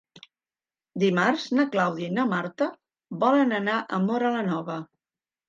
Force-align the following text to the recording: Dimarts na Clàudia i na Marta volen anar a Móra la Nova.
Dimarts 1.03 1.43
na 1.57 1.65
Clàudia 1.75 2.07
i 2.13 2.15
na 2.15 2.25
Marta 2.31 2.69
volen 3.27 3.55
anar 3.61 3.77
a 3.85 4.01
Móra 4.09 4.35
la 4.39 4.43
Nova. 4.51 4.81